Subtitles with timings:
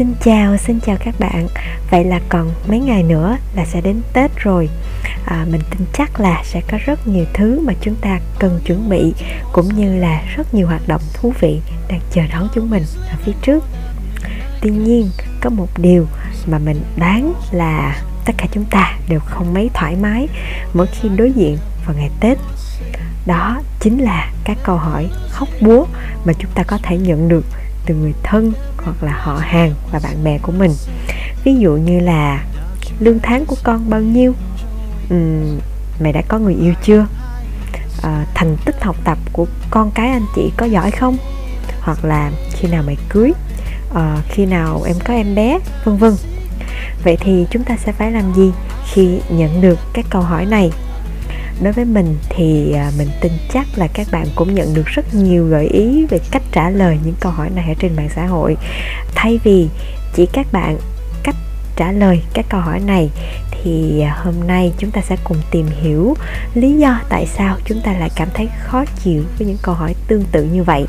[0.00, 1.48] Xin chào, xin chào các bạn.
[1.90, 4.68] Vậy là còn mấy ngày nữa là sẽ đến Tết rồi.
[5.26, 8.88] À, Mình tin chắc là sẽ có rất nhiều thứ mà chúng ta cần chuẩn
[8.88, 9.12] bị
[9.52, 13.16] Cũng như là rất nhiều hoạt động thú vị đang chờ đón chúng mình ở
[13.24, 13.64] phía trước.
[14.60, 15.10] Tuy nhiên
[15.40, 16.06] có một điều
[16.46, 20.28] mà mình đoán là tất cả chúng ta đều không mấy thoải mái
[20.74, 22.38] mỗi khi đối diện vào ngày Tết.
[23.26, 25.86] Đó chính là các câu hỏi khóc búa
[26.24, 27.44] mà chúng ta có thể nhận được
[27.90, 28.52] từ người thân
[28.84, 30.70] hoặc là họ hàng và bạn bè của mình.
[31.44, 32.44] Ví dụ như là
[32.98, 34.34] lương tháng của con bao nhiêu?
[35.14, 35.58] Uhm,
[36.00, 37.06] mày đã có người yêu chưa?
[38.02, 41.16] À, thành tích học tập của con cái anh chị có giỏi không?
[41.80, 43.32] Hoặc là khi nào mày cưới?
[43.94, 45.58] À, khi nào em có em bé?
[45.84, 46.12] Vân vân.
[47.04, 48.52] Vậy thì chúng ta sẽ phải làm gì
[48.92, 50.70] khi nhận được các câu hỏi này?
[51.62, 55.14] Đối với mình thì à, mình tin chắc là các bạn cũng nhận được rất
[55.14, 58.26] nhiều gợi ý về cách trả lời những câu hỏi này ở trên mạng xã
[58.26, 58.56] hội.
[59.14, 59.68] Thay vì
[60.14, 60.78] chỉ các bạn
[61.22, 61.36] cách
[61.76, 63.10] trả lời các câu hỏi này,
[63.50, 66.14] thì à, hôm nay chúng ta sẽ cùng tìm hiểu
[66.54, 69.94] lý do tại sao chúng ta lại cảm thấy khó chịu với những câu hỏi
[70.08, 70.86] tương tự như vậy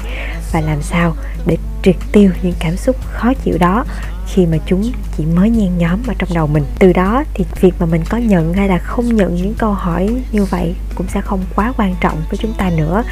[0.51, 3.85] và làm sao để triệt tiêu những cảm xúc khó chịu đó
[4.33, 6.63] khi mà chúng chỉ mới nhen nhóm ở trong đầu mình.
[6.79, 10.15] Từ đó thì việc mà mình có nhận hay là không nhận những câu hỏi
[10.31, 13.03] như vậy cũng sẽ không quá quan trọng với chúng ta nữa.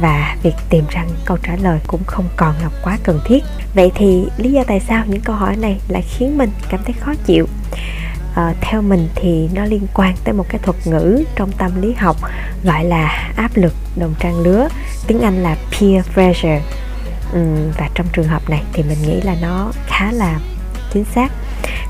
[0.00, 3.44] Và việc tìm ra câu trả lời cũng không còn là quá cần thiết.
[3.74, 6.92] Vậy thì lý do tại sao những câu hỏi này lại khiến mình cảm thấy
[7.00, 7.46] khó chịu?
[8.34, 11.92] À, theo mình thì nó liên quan tới một cái thuật ngữ trong tâm lý
[11.92, 12.16] học
[12.64, 14.68] gọi là áp lực đồng trang lứa
[15.06, 16.62] tiếng anh là peer pressure.
[17.32, 17.40] Ừ,
[17.78, 20.38] và trong trường hợp này thì mình nghĩ là nó khá là
[20.94, 21.32] chính xác.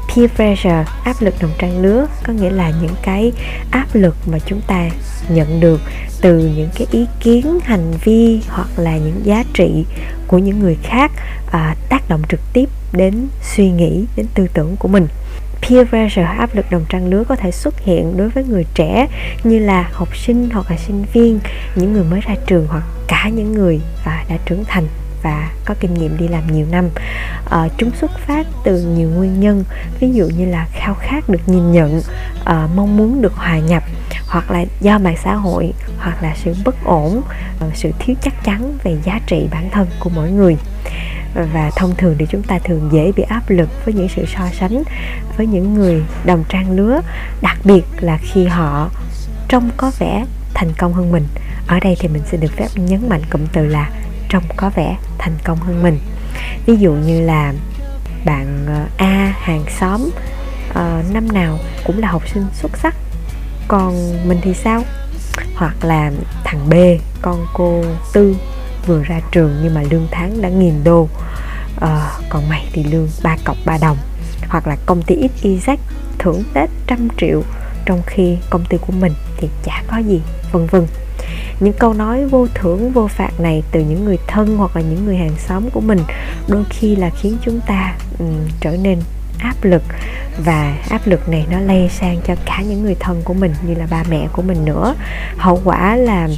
[0.09, 3.33] Peer pressure áp lực đồng trang lứa có nghĩa là những cái
[3.71, 4.91] áp lực mà chúng ta
[5.29, 5.81] nhận được
[6.21, 9.85] từ những cái ý kiến hành vi hoặc là những giá trị
[10.27, 11.13] của những người khác
[11.53, 15.07] à, tác động trực tiếp đến suy nghĩ đến tư tưởng của mình.
[15.63, 19.07] Peer pressure áp lực đồng trang lứa có thể xuất hiện đối với người trẻ
[19.45, 21.41] như là học sinh hoặc là sinh viên
[21.75, 24.87] những người mới ra trường hoặc cả những người à, đã trưởng thành
[25.23, 26.89] và có kinh nghiệm đi làm nhiều năm.
[27.51, 29.65] À, chúng xuất phát từ nhiều nguyên nhân
[30.01, 32.03] ví dụ như là khao khát được nhìn nhận
[32.45, 33.83] à, mong muốn được hòa nhập
[34.29, 37.23] hoặc là do mạng xã hội hoặc là sự bất ổn
[37.61, 40.57] ờ, sự thiếu chắc chắn về giá trị bản thân của mỗi người.
[41.53, 44.49] Và thông thường thì chúng ta thường dễ bị áp lực với những sự so
[44.53, 44.83] sánh
[45.37, 47.01] với những người đồng trang lứa
[47.43, 48.91] đặc biệt là khi họ
[49.49, 50.25] trông có vẻ
[50.55, 51.27] thành công hơn mình.
[51.67, 53.91] Ở đây thì mình sẽ được phép nhấn mạnh cụm từ là
[54.29, 55.99] trông có vẻ thành công hơn mình.
[56.67, 57.53] Ví dụ như là
[58.25, 60.11] bạn ờ, A hàng xóm
[60.71, 62.95] uh, năm nào cũng là học sinh xuất sắc
[63.69, 64.83] còn mình thì sao?
[65.55, 66.13] Hoặc là
[66.45, 66.75] thằng B
[67.23, 68.37] con cô Tư
[68.87, 71.09] vừa ra trường nhưng mà lương tháng đã nghìn đô
[71.81, 73.97] à, còn mày thì lương ba cọc ba đồng.
[74.49, 75.77] Hoặc là công ty XYZ
[76.19, 77.43] thưởng Tết trăm triệu
[77.87, 80.21] trong khi công ty của mình thì chả có gì
[80.53, 80.87] vân vân
[81.61, 85.05] những câu nói vô thưởng vô phạt này từ những người thân hoặc là những
[85.05, 85.99] người hàng xóm của mình
[86.49, 88.99] đôi khi là khiến chúng ta um, trở nên
[89.39, 89.83] áp lực.
[90.45, 93.75] Và áp lực này nó lây sang cho cả những người thân của mình như
[93.75, 94.95] là ba mẹ của mình nữa.
[95.37, 96.29] Hậu quả là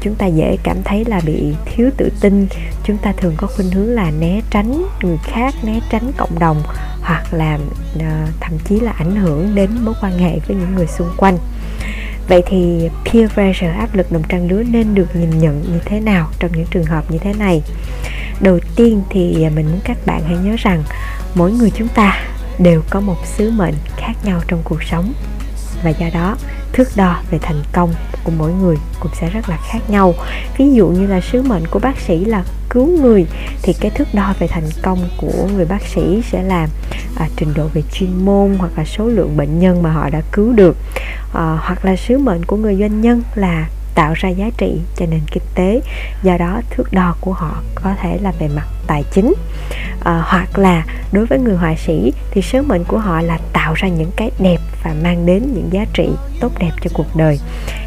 [0.00, 2.46] chúng ta dễ cảm thấy là bị thiếu tự tin.
[2.84, 6.62] Chúng ta thường có khuynh hướng là né tránh người khác né tránh cộng đồng
[7.02, 7.58] hoặc là
[7.96, 8.02] uh,
[8.40, 11.38] thậm chí là ảnh hưởng đến mối quan hệ với những người xung quanh.
[12.30, 16.00] Vậy thì peer pressure áp lực đồng trang lứa nên được nhìn nhận như thế
[16.00, 17.62] nào trong những trường hợp như thế này?
[18.40, 20.82] Đầu tiên thì à, mình muốn các bạn hãy nhớ rằng
[21.34, 22.20] mỗi người chúng ta
[22.58, 25.12] đều có một sứ mệnh khác nhau trong cuộc sống.
[25.84, 26.36] Và do đó
[26.72, 30.14] thước đo về thành công của mỗi người cũng sẽ rất là khác nhau.
[30.58, 33.26] Ví dụ như là sứ mệnh của bác sĩ là cứu người
[33.62, 36.68] thì cái thước đo về thành công của người bác sĩ sẽ là
[37.16, 40.20] à, trình độ về chuyên môn hoặc là số lượng bệnh nhân mà họ đã
[40.32, 40.76] cứu được
[41.32, 45.06] à, hoặc là sứ mệnh của người doanh nhân là tạo ra giá trị cho
[45.06, 45.80] nền kinh tế.
[46.22, 49.34] Do đó thước đo của họ có thể là về mặt tài chính.
[50.04, 53.74] À, hoặc là đối với người họa sĩ thì sứ mệnh của họ là tạo
[53.74, 56.08] ra những cái đẹp và mang đến những giá trị
[56.40, 57.38] tốt đẹp cho cuộc đời.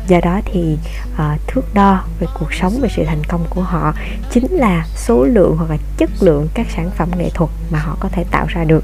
[0.08, 0.78] Do đó thì
[1.18, 3.94] à, thước đo về cuộc sống về sự thành công của họ
[4.32, 7.98] chính là số lượng hoặc là chất lượng các sản phẩm nghệ thuật mà họ
[8.00, 8.84] có thể tạo ra được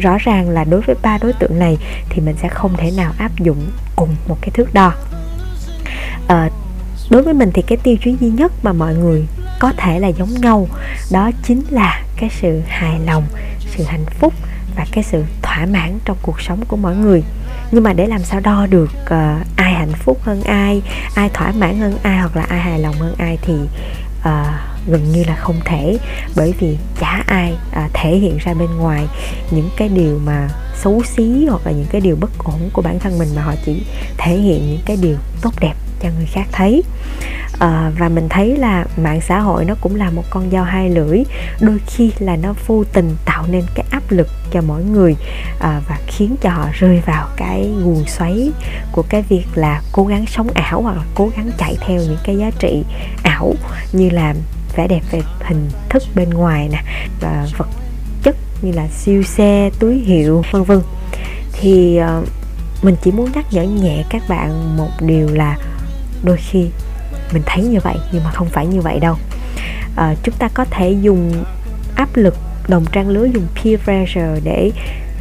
[0.00, 1.78] rõ ràng là đối với ba đối tượng này
[2.08, 4.92] thì mình sẽ không thể nào áp dụng cùng một cái thước đo.
[6.28, 6.50] À,
[7.10, 9.26] đối với mình thì cái tiêu chí duy nhất mà mọi người
[9.58, 10.68] có thể là giống nhau
[11.10, 13.24] đó chính là cái sự hài lòng
[13.66, 14.34] sự hạnh phúc
[14.76, 17.22] và cái sự thỏa mãn trong cuộc sống của mỗi người.
[17.72, 20.82] Nhưng mà để làm sao đo được uh, ai hạnh phúc hơn ai
[21.14, 23.54] ai thỏa mãn hơn ai hoặc là ai hài lòng hơn ai thì
[24.20, 25.98] uh, gần như là không thể.
[26.36, 29.06] Bởi vì chả ai à, thể hiện ra bên ngoài
[29.50, 32.98] những cái điều mà xấu xí hoặc là những cái điều bất ổn của bản
[32.98, 33.82] thân mình mà họ chỉ
[34.18, 36.82] thể hiện những cái điều tốt đẹp cho người khác thấy.
[37.58, 40.90] À, và mình thấy là mạng xã hội nó cũng là một con dao hai
[40.90, 41.22] lưỡi.
[41.60, 45.16] Đôi khi là nó vô tình tạo nên cái áp lực cho mỗi người
[45.60, 48.50] à, và khiến cho họ rơi vào cái guồng xoáy
[48.92, 52.18] của cái việc là cố gắng sống ảo hoặc là cố gắng chạy theo những
[52.24, 52.84] cái giá trị
[53.22, 53.54] ảo
[53.92, 54.34] như là
[54.78, 56.82] vẻ đẹp về hình thức bên ngoài nè
[57.20, 57.68] và vật
[58.22, 60.80] chất như là siêu xe túi hiệu vân vân.
[61.52, 62.28] Thì uh,
[62.82, 65.56] mình chỉ muốn nhắc nhở nhẹ các bạn một điều là
[66.22, 66.68] đôi khi
[67.32, 69.16] mình thấy như vậy nhưng mà không phải như vậy đâu.
[69.96, 71.44] À, chúng ta có thể dùng
[71.94, 72.34] áp lực
[72.68, 74.70] đồng trang lứa dùng peer pressure để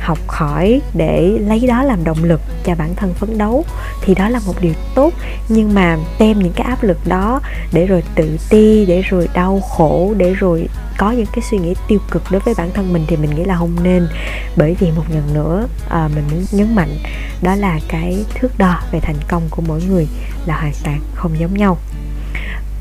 [0.08, 3.66] học hỏi để lấy đó làm động lực cho bản thân phấn đấu
[4.02, 5.14] thì đó là một điều tốt.
[5.50, 7.42] Nhưng mà đem những cái áp lực đó
[7.74, 10.68] để rồi tự ti để rồi đau khổ để rồi
[10.98, 13.44] có những cái suy nghĩ tiêu cực đối với bản thân mình thì mình nghĩ
[13.44, 14.08] là không nên.
[14.56, 16.98] Bởi vì một lần nữa à, mình muốn nhấn mạnh
[17.42, 20.08] đó là cái thước đo về thành công của mỗi người
[20.46, 21.78] là hoàn toàn không giống nhau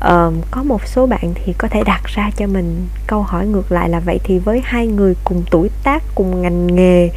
[0.05, 3.71] uh, có một số bạn thì có thể đặt ra cho mình câu hỏi ngược
[3.71, 7.09] lại là vậy thì với hai người cùng tuổi tác cùng ngành nghề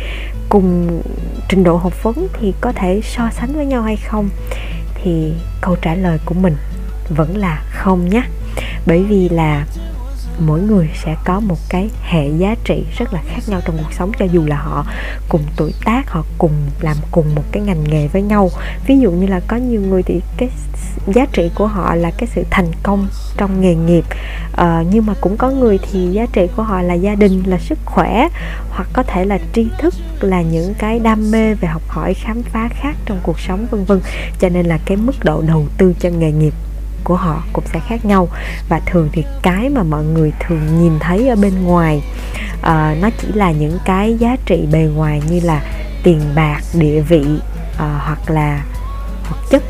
[0.48, 1.00] cùng
[1.48, 4.28] trình độ học vấn thì có thể so sánh với nhau hay không?
[4.94, 6.56] Thì câu trả lời của mình
[7.08, 8.22] vẫn là không nhé.
[8.86, 9.66] Bởi vì là
[10.40, 13.92] mỗi người sẽ có một cái hệ giá trị rất là khác nhau trong cuộc
[13.92, 14.86] sống cho dù là họ
[15.28, 18.50] cùng tuổi tác họ cùng làm cùng một cái ngành nghề với nhau.
[18.86, 20.48] Ví dụ như là có nhiều người thì cái
[21.06, 24.04] giá trị của họ là cái sự thành công trong nghề nghiệp.
[24.56, 27.58] À, nhưng mà cũng có người thì giá trị của họ là gia đình là
[27.58, 28.28] sức khỏe
[28.70, 32.42] hoặc có thể là tri thức là những cái đam mê về học hỏi khám
[32.42, 34.00] phá khác trong cuộc sống vân vân.
[34.38, 36.54] Cho nên là cái mức độ đầu tư cho nghề nghiệp
[37.04, 38.28] của họ cũng sẽ khác nhau.
[38.68, 42.02] Và thường thì cái mà mọi người thường nhìn thấy ở bên ngoài
[42.58, 45.62] uh, nó chỉ là những cái giá trị bề ngoài như là
[46.02, 48.64] tiền bạc địa vị uh, hoặc là
[49.30, 49.62] vật chất.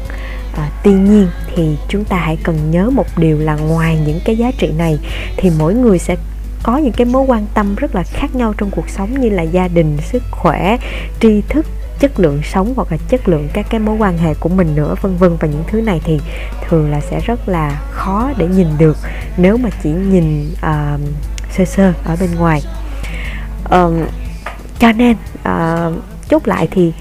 [0.56, 4.36] À, tuy nhiên thì chúng ta hãy cần nhớ một điều là ngoài những cái
[4.36, 4.98] giá trị này
[5.36, 6.16] thì mỗi người sẽ
[6.62, 9.42] có những cái mối quan tâm rất là khác nhau trong cuộc sống như là
[9.42, 10.78] gia đình sức khỏe
[11.20, 11.66] tri thức
[12.00, 14.94] chất lượng sống hoặc là chất lượng các cái mối quan hệ của mình nữa
[15.00, 15.36] vân vân.
[15.40, 16.20] Và những thứ này thì
[16.68, 18.96] thường là sẽ rất là khó để nhìn được
[19.36, 21.00] nếu mà chỉ nhìn uh,
[21.50, 22.62] sơ sơ ở bên ngoài.
[23.64, 24.08] Uh,
[24.78, 26.92] cho nên uh, chốt lại thì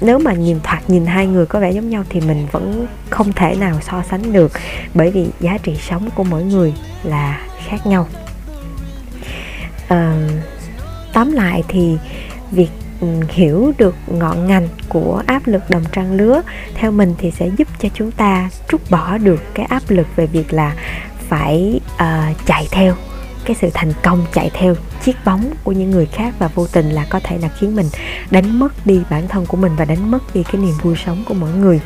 [0.00, 3.32] nếu mà nhìn thoạt nhìn hai người có vẻ giống nhau thì mình vẫn không
[3.32, 4.52] thể nào so sánh được
[4.94, 8.08] bởi vì giá trị sống của mỗi người là khác nhau.
[9.94, 9.98] Uh,
[11.12, 11.96] tóm lại thì
[12.50, 12.68] việc
[13.02, 16.42] Ừ, hiểu được ngọn ngành của áp lực đồng trang lứa
[16.74, 20.26] theo mình thì sẽ giúp cho chúng ta trút bỏ được cái áp lực về
[20.26, 20.76] việc là
[21.28, 22.94] phải uh, chạy theo
[23.44, 26.90] cái sự thành công chạy theo chiếc bóng của những người khác và vô tình
[26.90, 27.86] là có thể là khiến mình
[28.30, 31.24] đánh mất đi bản thân của mình và đánh mất đi cái niềm vui sống
[31.28, 31.80] của mỗi người.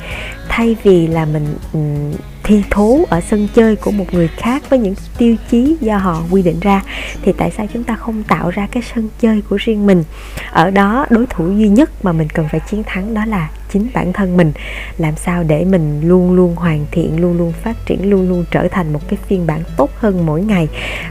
[0.48, 2.12] Thay vì là mình um,
[2.46, 6.22] thi thố ở sân chơi của một người khác với những tiêu chí do họ
[6.30, 6.82] quy định ra
[7.22, 10.04] thì tại sao chúng ta không tạo ra cái sân chơi của riêng mình?
[10.50, 13.88] Ở đó đối thủ duy nhất mà mình cần phải chiến thắng đó là chính
[13.94, 14.52] bản thân mình.
[14.98, 18.68] Làm sao để mình luôn luôn hoàn thiện luôn luôn phát triển luôn luôn trở
[18.68, 20.68] thành một cái phiên bản tốt hơn mỗi ngày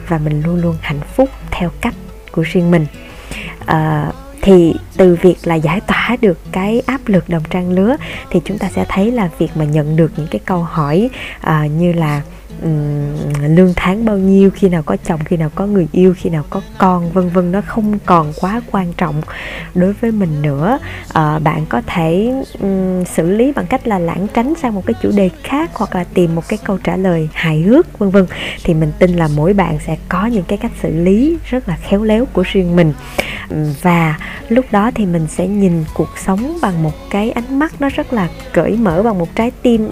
[0.08, 1.96] và mình luôn luôn hạnh phúc theo cách
[2.32, 2.86] của riêng mình?
[3.62, 7.96] Uh, thì từ việc là giải tỏa được cái áp lực đồng trang lứa
[8.31, 11.10] thì chúng ta sẽ thấy là việc mà nhận được những cái câu hỏi
[11.48, 12.22] uh, như là
[12.62, 16.29] um, lương tháng bao nhiêu khi nào có chồng khi nào có người yêu khi
[16.29, 19.21] nào có con vân vân nó không còn quá quan trọng
[19.75, 20.79] đối với mình nữa.
[21.13, 24.93] À, bạn có thể um, xử lý bằng cách là lãng tránh sang một cái
[25.01, 28.25] chủ đề khác hoặc là tìm một cái câu trả lời hài hước vân vân.
[28.63, 31.77] Thì mình tin là mỗi bạn sẽ có những cái cách xử lý rất là
[31.77, 32.93] khéo léo của riêng mình.
[33.81, 34.19] Và
[34.50, 38.13] lúc đó thì mình sẽ nhìn cuộc sống bằng một cái ánh mắt nó rất
[38.13, 39.89] là cởi mở bằng một trái tim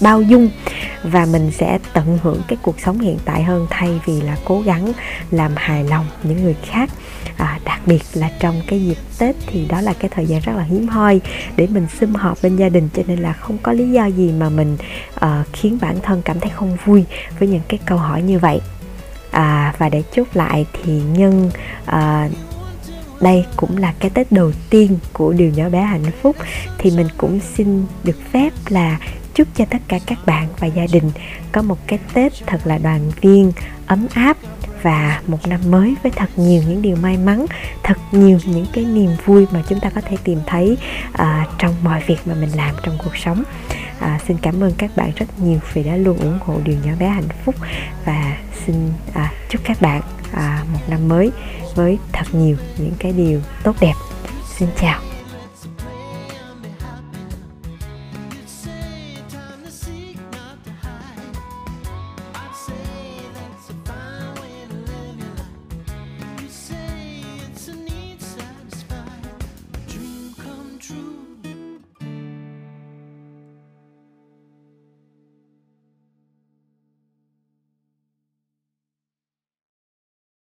[0.00, 0.50] bao dung
[1.02, 4.60] và mình sẽ tận hưởng cái cuộc sống hiện tại hơn thay vì là cố
[4.60, 4.92] gắng
[5.30, 6.90] làm hài lòng những người khác.
[7.36, 10.52] À, đặc biệt là trong cái dịp tết thì đó là cái thời gian rất
[10.56, 11.20] là hiếm hoi
[11.56, 14.32] để mình sum họp bên gia đình cho nên là không có lý do gì
[14.32, 14.76] mà mình
[15.16, 17.04] uh, khiến bản thân cảm thấy không vui
[17.38, 18.60] với những cái câu hỏi như vậy.
[19.30, 21.50] À, và để chốt lại thì nhân
[21.88, 22.32] uh,
[23.20, 26.36] đây cũng là cái tết đầu tiên của điều nhỏ bé hạnh phúc
[26.78, 28.98] thì mình cũng xin được phép là
[29.36, 31.10] chúc cho tất cả các bạn và gia đình
[31.52, 33.52] có một cái tết thật là đoàn viên
[33.86, 34.36] ấm áp
[34.82, 37.46] và một năm mới với thật nhiều những điều may mắn
[37.82, 40.76] thật nhiều những cái niềm vui mà chúng ta có thể tìm thấy
[41.08, 41.26] uh,
[41.58, 43.42] trong mọi việc mà mình làm trong cuộc sống.
[44.00, 46.92] À, xin cảm ơn các bạn rất nhiều vì đã luôn ủng hộ điều nhỏ
[46.98, 47.54] bé hạnh phúc
[48.04, 50.02] và xin à, chúc các bạn
[50.32, 51.32] à, một năm mới
[51.74, 53.94] với thật nhiều những cái điều tốt đẹp.
[54.58, 55.15] Xin chào.